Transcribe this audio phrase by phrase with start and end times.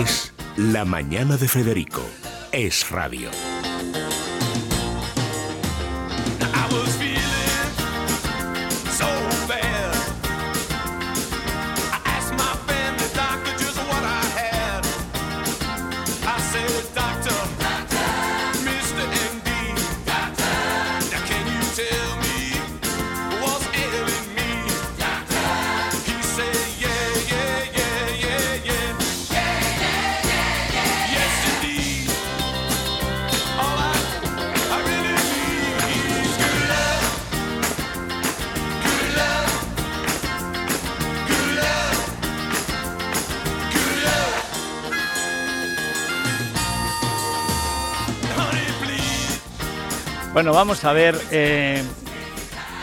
[0.00, 2.02] Es La Mañana de Federico.
[2.52, 3.30] Es radio.
[50.38, 51.82] Bueno, vamos a ver, eh,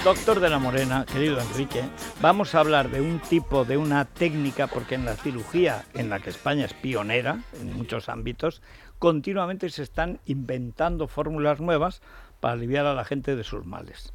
[0.03, 1.83] doctor de la Morena, querido Enrique,
[2.21, 6.19] vamos a hablar de un tipo, de una técnica, porque en la cirugía, en la
[6.19, 8.61] que España es pionera en muchos ámbitos,
[8.99, 12.01] continuamente se están inventando fórmulas nuevas
[12.41, 14.11] para aliviar a la gente de sus males.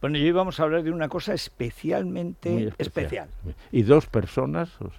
[0.00, 3.28] Bueno, y hoy vamos a hablar de una cosa especialmente especial.
[3.70, 4.94] Y dos personas, os-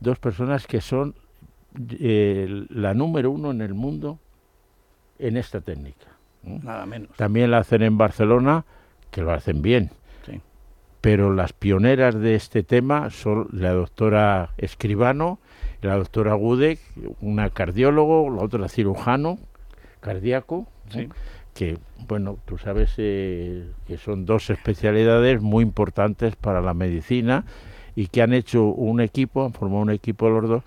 [0.00, 1.14] dos personas que son
[2.00, 4.18] eh, la número uno en el mundo
[5.20, 6.06] en esta técnica.
[6.46, 6.58] ¿No?
[6.62, 7.10] Nada menos.
[7.16, 8.64] También la hacen en Barcelona,
[9.10, 9.90] que lo hacen bien.
[10.24, 10.40] Sí.
[11.00, 15.38] Pero las pioneras de este tema son la doctora Escribano,
[15.82, 16.80] y la doctora Gudek,
[17.20, 19.38] una cardiólogo, la otra cirujano
[20.00, 20.92] cardíaco, ¿no?
[20.92, 21.08] Sí.
[21.54, 27.44] que, bueno, tú sabes eh, que son dos especialidades muy importantes para la medicina
[27.94, 30.62] y que han hecho un equipo, han formado un equipo los dos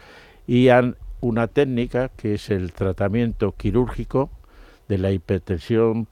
[0.48, 4.30] y han una técnica que es el tratamiento quirúrgico
[4.90, 6.08] de la hipertensión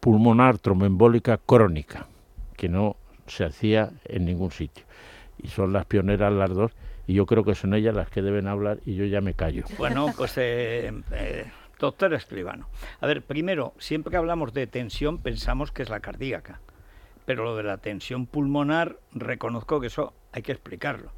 [0.00, 2.06] pulmonar tromboembólica crónica,
[2.56, 2.96] que no
[3.26, 4.84] se hacía en ningún sitio.
[5.40, 6.72] Y son las pioneras las dos,
[7.06, 9.64] y yo creo que son ellas las que deben hablar, y yo ya me callo.
[9.76, 11.44] Bueno, pues eh, eh,
[11.78, 12.68] doctor Escribano.
[13.00, 16.60] A ver, primero, siempre que hablamos de tensión pensamos que es la cardíaca,
[17.26, 21.12] pero lo de la tensión pulmonar, reconozco que eso hay que explicarlo.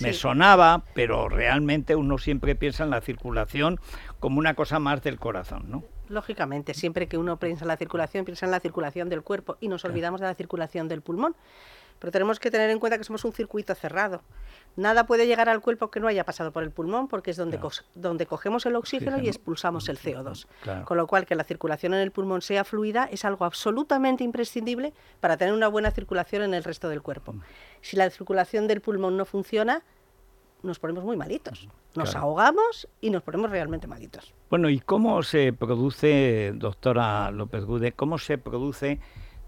[0.00, 3.80] Me sonaba, pero realmente uno siempre piensa en la circulación
[4.20, 5.84] como una cosa más del corazón, ¿no?
[6.10, 9.68] Lógicamente, siempre que uno piensa en la circulación, piensa en la circulación del cuerpo y
[9.68, 11.34] nos olvidamos de la circulación del pulmón.
[11.98, 14.22] Pero tenemos que tener en cuenta que somos un circuito cerrado.
[14.76, 17.58] Nada puede llegar al cuerpo que no haya pasado por el pulmón, porque es donde,
[17.58, 20.46] cos- donde cogemos el oxígeno y expulsamos el CO2.
[20.62, 20.84] Claro.
[20.84, 24.92] Con lo cual, que la circulación en el pulmón sea fluida es algo absolutamente imprescindible
[25.18, 27.32] para tener una buena circulación en el resto del cuerpo.
[27.32, 27.40] Mm.
[27.80, 29.82] Si la circulación del pulmón no funciona,
[30.62, 31.68] nos ponemos muy malitos.
[31.94, 32.26] Nos Claro.
[32.26, 34.34] ahogamos y nos ponemos realmente malitos.
[34.50, 38.98] Bueno, ¿y cómo se produce, doctora López Gude, cómo se produce,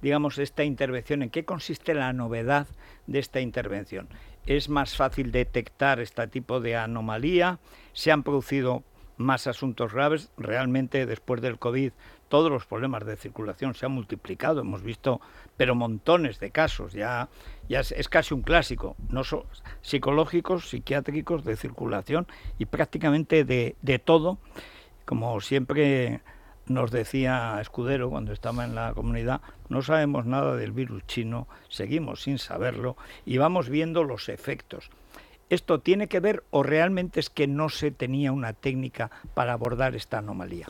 [0.03, 1.22] digamos, esta intervención?
[1.22, 2.66] ¿En qué consiste la novedad
[3.06, 4.09] de esta intervención?
[4.47, 7.59] ¿Es más fácil detectar este tipo de anomalía?
[7.93, 8.82] ¿Se han producido
[9.16, 10.31] más asuntos graves?
[10.38, 11.93] Realmente, después del COVID,
[12.30, 14.62] todos los problemas de circulación se han multiplicado.
[14.62, 15.20] Hemos visto,
[15.58, 16.94] pero montones de casos.
[16.94, 17.28] Ya,
[17.68, 18.96] es, es casi un clásico.
[19.10, 19.22] No
[19.82, 22.26] psicológicos, psiquiátricos, de circulación
[22.58, 24.38] y prácticamente de todo.
[25.04, 26.22] Como siempre
[26.70, 32.22] nos decía Escudero cuando estaba en la comunidad, no sabemos nada del virus chino, seguimos
[32.22, 32.96] sin saberlo
[33.26, 34.88] y vamos viendo los efectos.
[35.48, 39.96] ¿Esto tiene que ver o realmente es que no se tenía una técnica para abordar
[39.96, 40.69] esta anomalía?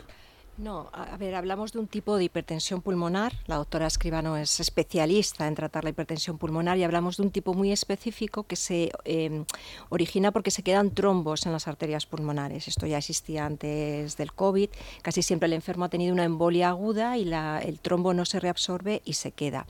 [0.62, 3.32] No, a ver, hablamos de un tipo de hipertensión pulmonar.
[3.46, 7.54] La doctora Escribano es especialista en tratar la hipertensión pulmonar y hablamos de un tipo
[7.54, 9.44] muy específico que se eh,
[9.88, 12.68] origina porque se quedan trombos en las arterias pulmonares.
[12.68, 14.68] Esto ya existía antes del COVID.
[15.00, 18.38] Casi siempre el enfermo ha tenido una embolia aguda y la- el trombo no se
[18.38, 19.66] reabsorbe y se queda.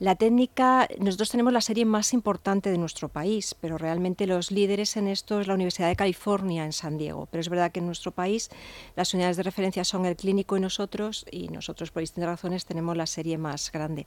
[0.00, 4.96] La técnica, nosotros tenemos la serie más importante de nuestro país, pero realmente los líderes
[4.96, 7.28] en esto es la Universidad de California en San Diego.
[7.30, 8.48] Pero es verdad que en nuestro país
[8.96, 12.96] las unidades de referencia son el clínico y nosotros, y nosotros por distintas razones tenemos
[12.96, 14.06] la serie más grande.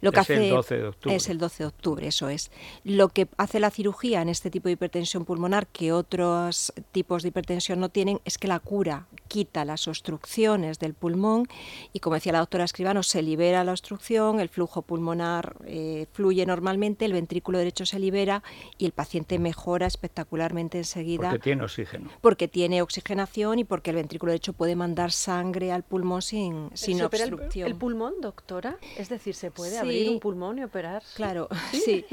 [0.00, 1.14] Lo que Es el hace 12 de octubre.
[1.14, 2.50] Es el 12 de octubre, eso es.
[2.82, 7.28] Lo que hace la cirugía en este tipo de hipertensión pulmonar que otros tipos de
[7.28, 11.46] hipertensión no tienen es que la cura quita las obstrucciones del pulmón
[11.92, 15.19] y como decía la doctora Escribano, se libera la obstrucción, el flujo pulmonar
[15.66, 18.42] eh, fluye normalmente, el ventrículo derecho se libera
[18.78, 21.30] y el paciente mejora espectacularmente enseguida.
[21.30, 22.10] Porque tiene oxígeno.
[22.20, 26.98] Porque tiene oxigenación y porque el ventrículo derecho puede mandar sangre al pulmón sin, sin
[26.98, 27.66] ¿Se opera obstrucción.
[27.66, 28.76] El, el pulmón, doctora?
[28.96, 29.76] Es decir, ¿se puede Sí.
[29.78, 31.02] abrir un pulmón y operar?
[31.14, 31.48] Claro,
[31.84, 32.04] sí.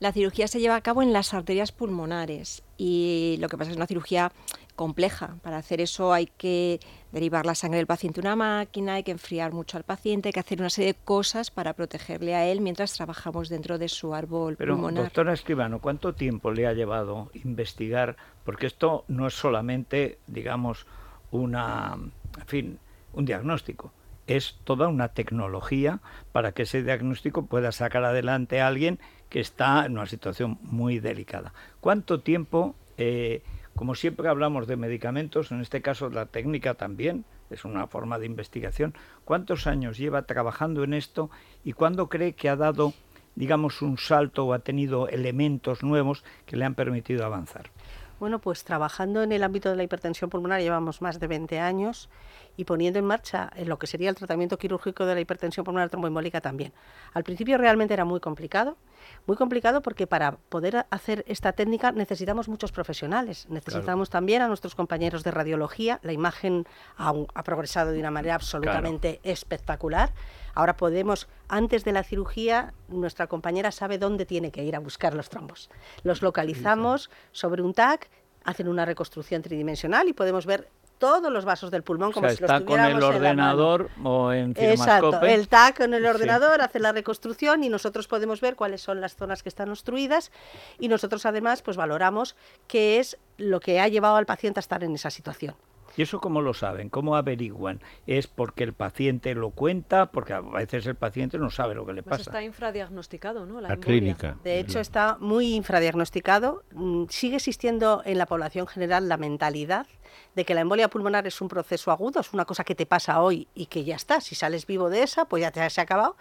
[0.00, 3.76] La cirugía se lleva a cabo en las arterias pulmonares y lo que pasa es
[3.76, 4.32] una cirugía
[4.76, 5.36] compleja.
[5.42, 6.78] Para hacer eso hay que
[7.10, 10.32] derivar la sangre del paciente a una máquina, hay que enfriar mucho al paciente, hay
[10.32, 14.14] que hacer una serie de cosas para protegerle a él mientras trabajamos dentro de su
[14.14, 15.04] árbol Pero, pulmonar.
[15.04, 18.16] doctora Escribano, ¿cuánto tiempo le ha llevado investigar?
[18.44, 20.86] Porque esto no es solamente, digamos,
[21.32, 21.96] una,
[22.38, 22.78] en fin,
[23.12, 23.92] un diagnóstico.
[24.26, 26.00] Es toda una tecnología
[26.32, 28.98] para que ese diagnóstico pueda sacar adelante a alguien
[29.28, 31.52] que está en una situación muy delicada.
[31.80, 33.42] ¿Cuánto tiempo, eh,
[33.76, 38.26] como siempre hablamos de medicamentos, en este caso la técnica también, es una forma de
[38.26, 38.94] investigación,
[39.24, 41.30] cuántos años lleva trabajando en esto
[41.62, 42.92] y cuándo cree que ha dado
[43.36, 47.70] digamos, un salto o ha tenido elementos nuevos que le han permitido avanzar?
[48.18, 52.08] Bueno, pues trabajando en el ámbito de la hipertensión pulmonar llevamos más de 20 años
[52.56, 55.90] y poniendo en marcha en lo que sería el tratamiento quirúrgico de la hipertensión pulmonar
[55.90, 56.72] tromboembólica también.
[57.12, 58.78] Al principio realmente era muy complicado,
[59.26, 64.74] muy complicado porque para poder hacer esta técnica necesitamos muchos profesionales, necesitamos también a nuestros
[64.74, 66.66] compañeros de radiología, la imagen
[66.96, 70.12] ha, ha progresado de una manera absolutamente espectacular.
[70.54, 75.14] Ahora podemos, antes de la cirugía, nuestra compañera sabe dónde tiene que ir a buscar
[75.14, 75.68] los trombos.
[76.02, 78.08] Los localizamos sobre un TAC,
[78.44, 82.36] hacen una reconstrucción tridimensional y podemos ver todos los vasos del pulmón O como sea,
[82.36, 86.02] si los está con el tuviéramos en ordenador o en Exacto, el TAC en el
[86.02, 86.08] Sí.
[86.08, 90.32] ordenador hace la reconstrucción y nosotros podemos ver cuáles son las zonas que están obstruidas
[90.78, 94.82] y nosotros además pues valoramos qué es lo que ha llevado al paciente a estar
[94.84, 95.54] en esa situación.
[95.96, 96.88] ¿Y eso cómo lo saben?
[96.90, 97.80] ¿Cómo averiguan?
[98.06, 100.06] ¿Es porque el paciente lo cuenta?
[100.06, 102.30] Porque a veces el paciente no sabe lo que le Pues pasa.
[102.30, 103.60] está infradiagnosticado, ¿no?
[103.60, 104.36] La clínica.
[104.44, 106.64] De hecho, está muy infradiagnosticado.
[106.72, 109.86] Mm, Sigue existiendo en la población general la mentalidad
[110.34, 113.20] de que la embolia pulmonar es un proceso agudo, es una cosa que te pasa
[113.22, 114.20] hoy y que ya está.
[114.20, 116.16] Si sales vivo de esa, pues ya te se ha acabado.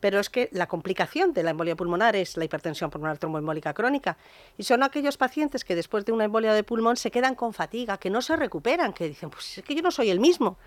[0.00, 4.16] Pero es que la complicación de la embolia pulmonar es la hipertensión pulmonar tromboembólica crónica.
[4.58, 7.98] Y son aquellos pacientes que después de una embolia de pulmón se quedan con fatiga,
[7.98, 10.58] que no se recuperan, que dicen, pues es que yo no soy el mismo.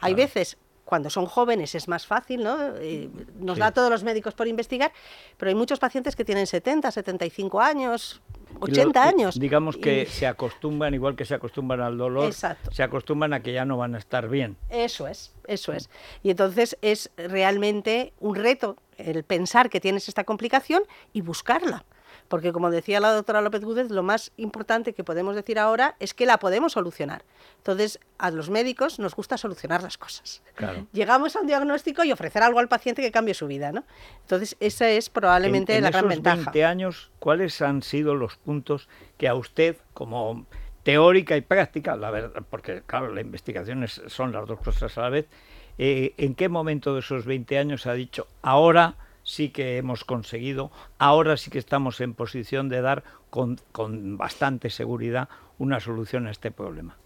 [0.00, 2.56] Hay veces cuando son jóvenes es más fácil, ¿no?
[2.76, 3.10] Eh,
[3.40, 3.60] nos Sí.
[3.60, 4.92] da a todos los médicos por investigar,
[5.36, 8.22] pero hay muchos pacientes que tienen 70, 75 años,
[8.56, 9.38] Y lo- 80 eh, años.
[9.38, 12.70] Digamos que y- se acostumbran, igual que se acostumbran al dolor, Exacto.
[12.72, 14.56] se acostumbran a que ya no van a estar bien.
[14.70, 15.90] Eso es, eso es.
[16.22, 20.82] Y entonces es realmente un reto el pensar que tienes esta complicación
[21.12, 21.84] y buscarla.
[22.28, 26.12] Porque como decía la doctora López Gúdez, lo más importante que podemos decir ahora es
[26.14, 27.24] que la podemos solucionar.
[27.58, 30.42] Entonces, a los médicos nos gusta solucionar las cosas.
[30.54, 30.86] Claro.
[30.92, 33.84] Llegamos a un diagnóstico y ofrecer algo al paciente que cambie su vida, ¿no?
[34.22, 36.36] Entonces, esa es probablemente en, en la gran esos ventaja.
[36.36, 38.88] 20 años, ¿cuáles han sido los puntos
[39.18, 40.46] que a usted, como
[40.82, 45.00] teórica y práctica, la verdad, porque claro, la investigación es- son las dos cosas a
[45.02, 45.26] la vez,
[45.78, 48.94] eh, ¿en qué momento de esos 20 años ha dicho, ahora
[49.26, 54.70] sí que hemos conseguido, ahora sí que estamos en posición de dar con, con bastante
[54.70, 55.28] seguridad
[55.58, 56.96] una solución a este problema?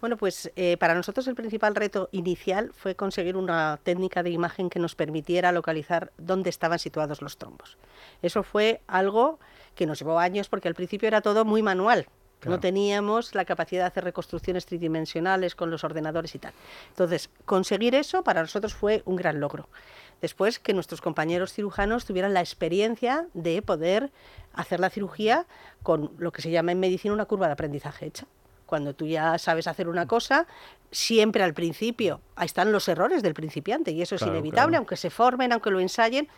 [0.00, 4.70] Bueno, pues eh, para nosotros el principal reto inicial fue conseguir una técnica de imagen
[4.70, 7.78] que nos permitiera localizar dónde estaban situados los trombos.
[8.22, 9.38] Eso fue algo
[9.74, 12.06] que nos llevó años porque al principio era todo muy manual.
[12.40, 12.56] Claro.
[12.56, 16.52] No teníamos la capacidad de hacer reconstrucciones tridimensionales con los ordenadores y tal.
[16.90, 19.68] Entonces, conseguir eso para nosotros fue un gran logro.
[20.20, 24.10] Después, que nuestros compañeros cirujanos tuvieran la experiencia de poder
[24.52, 25.46] hacer la cirugía
[25.82, 28.26] con lo que se llama en medicina una curva de aprendizaje hecha.
[28.66, 30.46] Cuando tú ya sabes hacer una cosa,
[30.90, 34.76] siempre al principio, ahí están los errores del principiante y eso es inevitable, claro.
[34.78, 36.28] aunque se formen, aunque lo ensayen.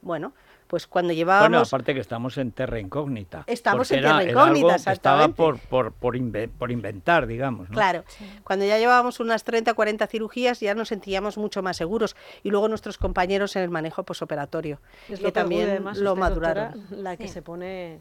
[0.00, 0.32] Bueno,
[0.68, 1.68] pues cuando Bueno, llevábamos...
[1.72, 3.44] aparte que estamos en terra incógnita.
[3.46, 7.26] Estamos en era- terra era algo incógnita, que estaba por, por, por, inve- por inventar,
[7.26, 7.68] digamos.
[7.70, 7.74] ¿no?
[7.74, 8.04] Claro,
[8.44, 12.68] cuando ya llevábamos unas 30 40 cirugías ya nos sentíamos mucho más seguros y luego
[12.68, 16.72] nuestros compañeros en el manejo posoperatorio, Es que lo que también además lo maduraron.
[16.74, 17.32] doctora, la que Sí.
[17.34, 18.00] se pone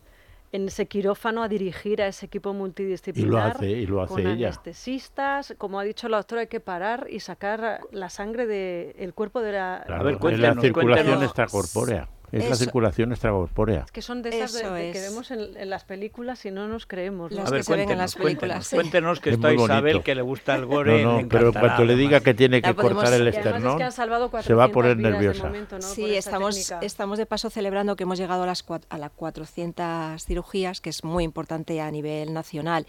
[0.52, 3.28] en ese quirófano a dirigir a ese equipo multidisciplinar.
[3.28, 4.48] Y lo hace, y lo hace con ella.
[4.48, 9.42] anestesistas, como ha dicho la doctora, hay que parar y sacar la sangre del cuerpo
[9.42, 9.84] de la...
[9.86, 12.10] Claro, ver, es la circulación extracorpórea.
[12.32, 12.56] Es la Eso.
[12.66, 13.86] circulación extracorpórea.
[13.94, 15.10] Que son de esas de- Eso de que es.
[15.10, 17.32] vemos en, en las películas y no nos creemos.
[17.32, 17.38] ¿no?
[17.38, 20.14] Las A ver, que se ven en las películas, cuéntenos, que Es está Isabel, que
[20.14, 21.04] le gusta el gore.
[21.04, 23.38] No, le no, pero encantará, cuando le diga que tiene que podemos- cortar el es
[23.38, 24.06] esternón, que se
[24.54, 25.44] va a 400 poner nerviosa.
[25.46, 25.82] momento, ¿no?
[25.82, 30.82] Sí, estamos, estamos de paso celebrando que hemos llegado a las, a las 400 cirugías,
[30.82, 32.86] que es muy importante a nivel nacional.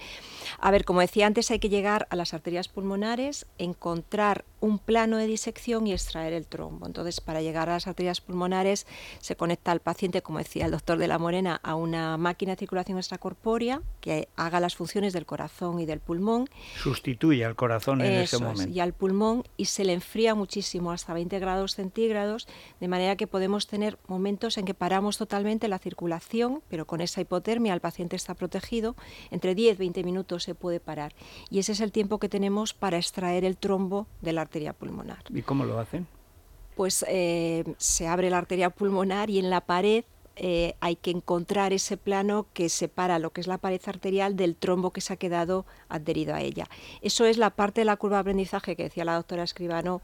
[0.59, 5.17] A ver, como decía antes, hay que llegar a las arterias pulmonares, encontrar un plano
[5.17, 6.87] de disección y extraer el trombo.
[6.87, 8.87] Entonces, para llegar a las arterias pulmonares
[9.21, 12.59] se conecta al paciente, como decía el doctor de la Morena, a una máquina de
[12.59, 18.13] circulación extracorpórea que haga las funciones del corazón y del pulmón Sustituye al corazón en
[18.13, 18.73] ese es, momento.
[18.73, 22.49] y al pulmón y se le enfría muchísimo hasta 20 grados centígrados,
[22.81, 27.21] de manera que podemos tener momentos en que paramos totalmente la circulación, pero con esa
[27.21, 28.97] hipotermia el paciente está protegido,
[29.31, 31.15] entre 10-20 minutos se puede parar
[31.51, 35.19] y ese es el tiempo que tenemos para extraer el trombo de la arteria pulmonar.
[35.29, 36.07] ¿Y cómo lo hacen?
[36.75, 40.05] Pues eh, se abre la arteria pulmonar y en la pared
[40.39, 44.57] eh, hay que encontrar ese plano que separa lo que es la pared arterial del
[44.57, 46.67] trombo que se ha quedado adherido a ella.
[47.03, 50.01] Eso es la parte de la curva de aprendizaje que decía la doctora Escribano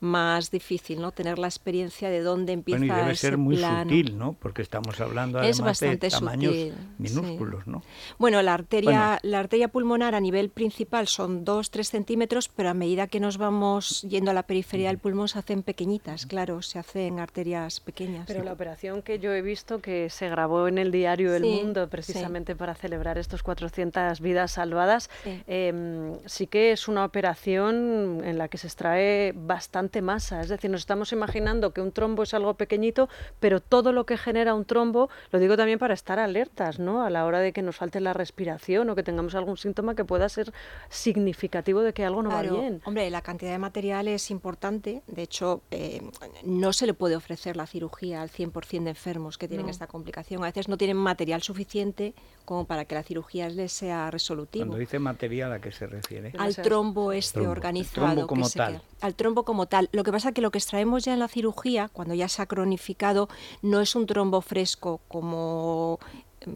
[0.00, 1.12] más difícil, ¿no?
[1.12, 3.84] Tener la experiencia de dónde empieza Bueno, y debe ese ser muy plano.
[3.84, 4.32] sutil, ¿no?
[4.34, 6.78] Porque estamos hablando Es además de tamaños sutil, sí.
[6.98, 7.82] minúsculos, ¿no?
[8.18, 9.18] Bueno, la arteria, Bueno.
[9.22, 14.02] la arteria pulmonar a nivel principal son 2-3 centímetros, pero a medida que nos vamos
[14.02, 18.26] yendo a la periferia del pulmón se hacen pequeñitas, claro, se hacen arterias pequeñas.
[18.26, 21.60] Pero la operación que yo he visto que se grabó en el diario El Sí,
[21.62, 21.90] Mundo sí.
[21.90, 25.42] precisamente para celebrar estos 400 vidas salvadas, Sí.
[25.46, 30.40] em, sí que es una operación en la que se extrae bastante masa.
[30.40, 33.08] Es decir, nos estamos imaginando que un trombo es algo pequeñito,
[33.40, 37.02] pero todo lo que genera un trombo, lo digo también para estar alertas, ¿no?
[37.04, 40.04] A la hora de que nos falte la respiración o que tengamos algún síntoma que
[40.04, 40.52] pueda ser
[40.88, 42.82] significativo de que algo no Claro, va bien.
[42.84, 45.02] Hombre, la cantidad de material es importante.
[45.06, 46.00] De hecho, eh,
[46.44, 49.70] no se le puede ofrecer la cirugía al 100% de enfermos que tienen No.
[49.70, 50.42] esta complicación.
[50.42, 54.64] A veces no tienen material suficiente como para que la cirugía les sea resolutivo.
[54.64, 56.32] Cuando dice material, ¿a qué se refiere?
[56.38, 57.50] Al trombo este Trombo.
[57.52, 58.06] organizado.
[58.06, 58.72] Trombo como que se tal.
[58.74, 59.88] queda- al trombo como tal.
[59.92, 62.42] Lo que pasa es que lo que extraemos ya en la cirugía, cuando ya se
[62.42, 63.28] ha cronificado,
[63.62, 65.98] no es un trombo fresco como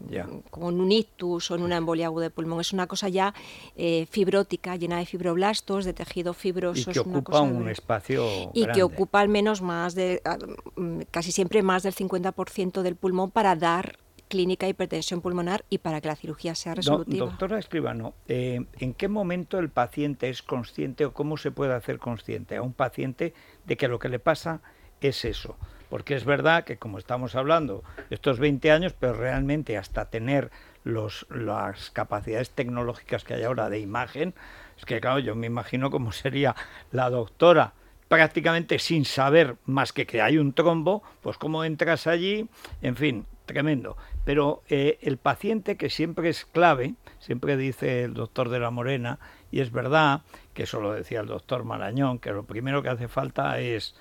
[0.09, 0.27] Ya.
[0.49, 2.61] como en un ictus o en una embolia aguda de pulmón.
[2.61, 3.33] Es una cosa ya
[3.75, 6.81] eh, fibrótica, llena de fibroblastos, de tejido fibroso.
[6.81, 8.73] Y que es ocupa cosa un de- espacio y grande.
[8.79, 10.37] que ocupa al menos más de, ah,
[10.75, 16.01] mm, casi siempre más del 50% del pulmón para dar clínica hipertensión pulmonar y para
[16.01, 17.25] que la cirugía sea Do- resolutiva.
[17.25, 21.97] doctora Escribano, eh, ¿en qué momento el paciente es consciente o cómo se puede hacer
[21.97, 23.33] consciente a un paciente
[23.65, 24.61] de que lo que le pasa
[25.01, 25.57] es eso?
[25.89, 30.51] Porque es verdad que como estamos hablando estos 20 años, pero realmente hasta tener
[30.83, 34.33] las capacidades tecnológicas que hay ahora de imagen,
[34.77, 36.55] es que claro, yo me imagino cómo sería
[36.91, 37.73] la doctora
[38.09, 42.49] prácticamente sin saber más que que hay un trombo, pues cómo entras allí,
[42.81, 43.97] en fin, tremendo.
[44.25, 49.19] Pero eh, el paciente que siempre es clave, siempre dice el doctor de la Morena,
[49.51, 50.21] y es verdad,
[50.53, 53.95] que eso lo decía el doctor Marañón, que lo primero que hace falta es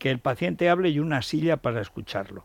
[0.00, 2.44] que el paciente hable y una silla para escucharlo.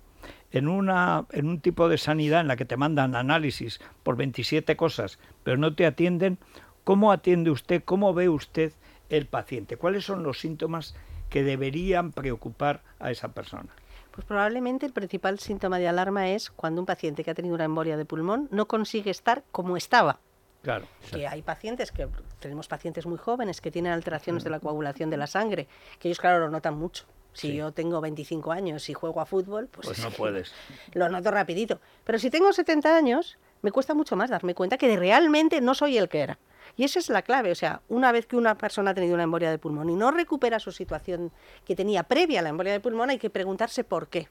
[0.51, 4.75] En, una, en un tipo de sanidad en la que te mandan análisis por 27
[4.75, 6.37] cosas, pero no te atienden,
[6.83, 8.73] ¿cómo atiende usted, cómo ve usted
[9.09, 9.77] el paciente?
[9.77, 10.95] ¿Cuáles son los síntomas
[11.29, 13.69] que deberían preocupar a esa persona?
[14.11, 17.65] Pues probablemente el principal síntoma de alarma es cuando un paciente que ha tenido una
[17.65, 20.19] embolia de pulmón no consigue estar como estaba.
[20.61, 20.87] Claro.
[21.09, 22.09] Que hay pacientes que
[22.39, 25.69] tenemos pacientes muy jóvenes que tienen alteraciones de la coagulación de la sangre,
[25.99, 27.05] que ellos claro lo notan mucho.
[27.35, 27.55] Si Sí.
[27.55, 30.51] yo tengo 25 años y juego a fútbol, pues, Pues no puedes.
[30.93, 31.79] lo noto rapidito.
[32.03, 35.97] Pero si tengo 70 años, me cuesta mucho más darme cuenta que realmente no soy
[35.97, 36.39] el que era.
[36.77, 37.51] Y esa es la clave.
[37.51, 40.11] O sea, una vez que una persona ha tenido una embolia de pulmón y no
[40.11, 41.31] recupera su situación
[41.65, 44.27] que tenía previa a la embolia de pulmón, hay que preguntarse por qué.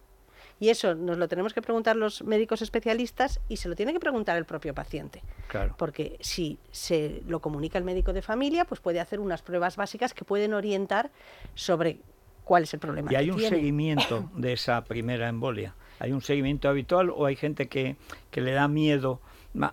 [0.60, 3.98] Y eso nos lo tenemos que preguntar los médicos especialistas y se lo tiene que
[3.98, 5.20] preguntar el propio paciente.
[5.48, 5.74] Claro.
[5.76, 10.14] Porque si se lo comunica el médico de familia, pues puede hacer unas pruebas básicas
[10.14, 11.10] que pueden orientar
[11.54, 11.98] sobre
[12.44, 13.10] cuál es el problema.
[13.12, 13.56] ¿Y hay que un tiene.
[13.56, 15.74] seguimiento de esa primera embolia?
[15.98, 17.96] ¿Hay un seguimiento habitual o hay gente que,
[18.30, 19.20] que le da miedo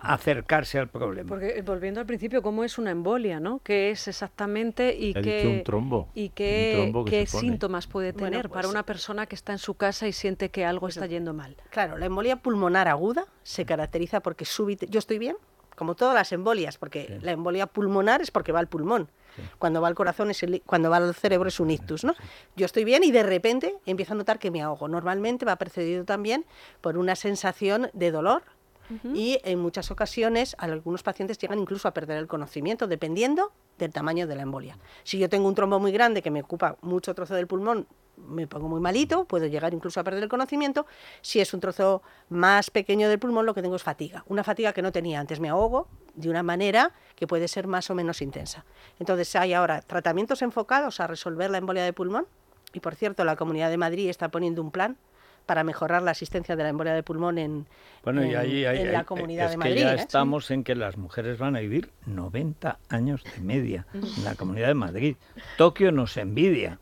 [0.00, 1.28] acercarse al problema?
[1.28, 3.60] Porque eh, volviendo al principio, ¿cómo es una embolia, no?
[3.62, 7.36] ¿Qué es exactamente y He qué un trombo, y un qué, trombo que qué se
[7.36, 7.48] pone.
[7.48, 10.50] síntomas puede Bueno, tener para pues- una persona que está en su casa y siente
[10.50, 11.56] que algo está yendo mal?
[11.70, 14.86] Claro, la embolia pulmonar aguda se caracteriza porque súbita.
[14.86, 15.36] Yo estoy bien,
[15.76, 19.08] como todas las embolias, porque la embolia pulmonar es porque va al pulmón.
[19.58, 22.14] Cuando va al corazón, es el- cuando va al cerebro es un ictus, ¿no?
[22.54, 24.88] Yo estoy bien y de repente empiezo a notar que me ahogo.
[24.88, 26.44] Normalmente va precedido también
[26.82, 28.42] por una sensación de dolor
[29.14, 34.26] y en muchas ocasiones algunos pacientes llegan incluso a perder el conocimiento, dependiendo del tamaño
[34.26, 34.76] de la embolia.
[35.02, 38.46] Si yo tengo un trombo muy grande que me ocupa mucho trozo del pulmón, me
[38.46, 40.86] pongo muy malito, puedo llegar incluso a perder el conocimiento.
[41.20, 44.24] Si es un trozo más pequeño del pulmón, lo que tengo es fatiga.
[44.28, 45.40] Una fatiga que no tenía antes.
[45.40, 48.64] Me ahogo de una manera que puede ser más o menos intensa.
[48.98, 52.26] Entonces hay ahora tratamientos enfocados a resolver la embolia de pulmón.
[52.72, 54.96] Y por cierto, la Comunidad de Madrid está poniendo un plan
[55.46, 57.66] para mejorar la asistencia de la embolia de pulmón en,
[58.04, 59.80] Bueno, y ahí, ahí- en la ahí- Comunidad es de que Madrid.
[59.82, 59.96] ya ¿eh?
[59.96, 64.68] estamos en que las mujeres van a vivir 90 años de media en la Comunidad
[64.68, 65.16] de Madrid.
[65.58, 66.78] Tokio nos envidia.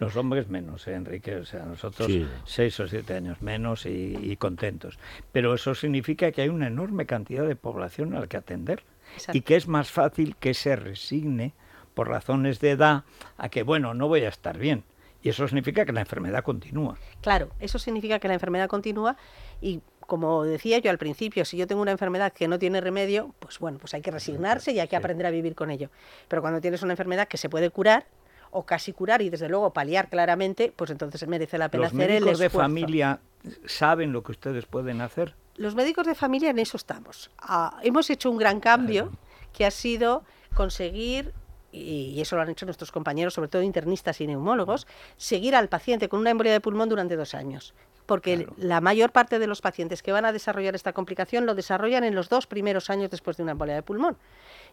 [0.00, 1.36] Los hombres menos, ¿eh, Enrique.
[1.36, 2.26] O sea, nosotros Sí.
[2.44, 4.98] seis o siete años menos y, y contentos.
[5.32, 8.82] Pero eso significa que hay una enorme cantidad de población a la que atender.
[9.14, 9.38] Exacto.
[9.38, 11.52] Y que es más fácil que se resigne
[11.94, 13.04] por razones de edad
[13.38, 14.82] a que, bueno, no voy a estar bien.
[15.24, 16.98] Y eso significa que la enfermedad continúa.
[17.22, 19.16] Claro, eso significa que la enfermedad continúa
[19.62, 23.34] y como decía yo al principio, si yo tengo una enfermedad que no tiene remedio,
[23.38, 25.88] pues bueno, pues hay que resignarse y hay que aprender a vivir con ello.
[26.28, 28.06] Pero cuando tienes una enfermedad que se puede curar
[28.50, 32.10] o casi curar y desde luego paliar claramente, pues entonces merece la pena Los hacer
[32.10, 32.68] el médicos de esfuerzo.
[32.68, 33.20] familia
[33.64, 35.34] saben lo que ustedes pueden hacer.
[35.56, 37.30] Los médicos de familia en eso estamos.
[37.38, 39.10] Ah, hemos hecho un gran cambio
[39.54, 40.22] que ha sido
[40.54, 41.32] conseguir,
[41.74, 46.08] y eso lo han hecho nuestros compañeros, sobre todo internistas y neumólogos, seguir al paciente
[46.08, 47.74] con una embolia de pulmón durante dos años.
[48.06, 52.04] Porque la mayor parte de los pacientes que van a desarrollar esta complicación lo desarrollan
[52.04, 54.16] en los dos primeros años después de una embolia de pulmón.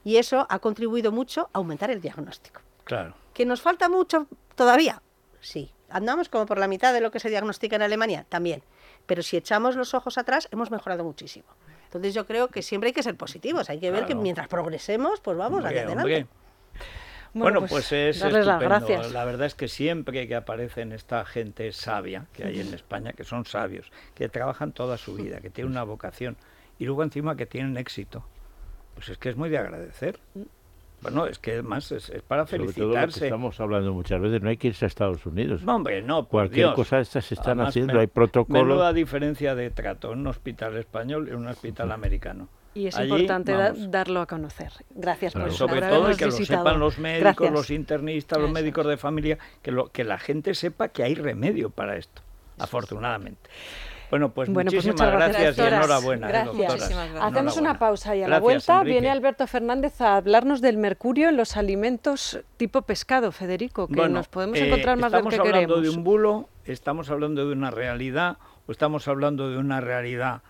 [0.03, 2.61] Y eso ha contribuido mucho a aumentar el diagnóstico.
[2.83, 3.15] Claro.
[3.33, 5.01] ¿Que nos falta mucho todavía?
[5.39, 5.71] Sí.
[5.89, 8.25] ¿Andamos como por la mitad de lo que se diagnostica en Alemania?
[8.27, 8.63] También.
[9.05, 11.47] Pero si echamos los ojos atrás, hemos mejorado muchísimo.
[11.85, 13.69] Entonces yo creo que siempre hay que ser positivos.
[13.69, 16.27] Hay que ver que mientras progresemos, pues vamos hacia adelante.
[17.33, 18.87] Bueno, Bueno, pues, pues, es darles las estupendo.
[18.87, 19.13] gracias.
[19.13, 23.23] La verdad es que siempre que aparecen esta gente sabia que hay en España, que
[23.23, 26.35] son sabios, que trabajan toda su vida, que tienen una vocación
[26.77, 28.25] y luego encima que tienen éxito,
[28.95, 30.19] pues es que es muy de agradecer.
[31.01, 33.25] Bueno, es que además es, es para Sobre todo lo que felicitarse.
[33.27, 35.63] estamos hablando muchas veces, no hay que irse a Estados Unidos.
[35.63, 36.75] No, hombre, no, por Cualquier Dios.
[36.75, 38.67] cosa de estas se están Además, haciendo, me- hay protocolos.
[38.67, 42.49] Menuda diferencia de trato en un hospital español y en un hospital americano.
[42.73, 44.71] Y es Allí, importante da- darlo a conocer.
[44.91, 45.53] Gracias por Claro.
[45.55, 45.67] eso.
[45.67, 47.51] sobre por todo que lo sepan los médicos, Gracias.
[47.51, 51.15] los internistas, los Eso médicos de familia, que, lo, que la gente sepa que hay
[51.15, 52.21] remedio para esto,
[52.57, 53.49] afortunadamente.
[54.09, 56.45] Bueno, pues Bueno, pues muchísimas muchas gracias, gracias, y enhorabuena, eh, Gracias.
[56.57, 56.73] doctoras.
[56.81, 57.31] Muchísimas gracias.
[57.33, 58.91] Hacemos una pausa y a la Gracias, vuelta Enrique.
[58.91, 64.15] viene Alberto Fernández a hablarnos del mercurio en los alimentos tipo pescado, Federico, que Bueno,
[64.15, 65.81] nos podemos eh, encontrar más del estamos que hablando queremos.
[65.83, 68.37] de un bulo, estamos hablando de una realidad
[68.67, 70.41] o estamos hablando de una realidad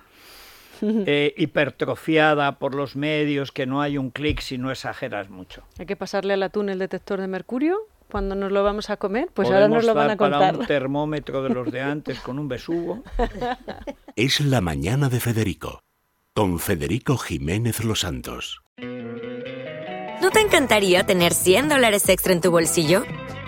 [1.05, 5.63] eh, hipertrofiada por los medios, que no hay un clic si no exageras mucho.
[5.79, 7.77] Hay que pasarle al atún el detector de mercurio
[8.09, 9.29] cuando nos lo vamos a comer.
[9.33, 10.39] Pues ahora nos lo van a contar.
[10.39, 13.03] para un termómetro de los de antes con un besugo.
[14.15, 15.81] Es la mañana de Federico,
[16.33, 18.61] con Federico Jiménez Los Santos.
[20.21, 23.03] ¿No te encantaría tener 100 dólares extra en tu bolsillo?